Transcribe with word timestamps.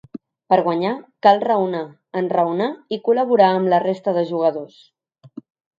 Per 0.53 0.57
guanyar, 0.67 0.93
cal 1.27 1.43
raonar, 1.43 1.83
enraonar 2.23 2.73
i 2.97 3.01
col·laborar 3.09 3.53
amb 3.61 3.73
la 3.75 3.85
resta 3.89 4.19
de 4.19 4.29
jugadors. 4.33 4.83